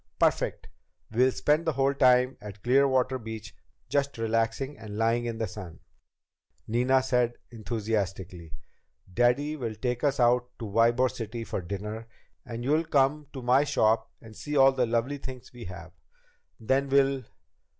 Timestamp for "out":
10.19-10.49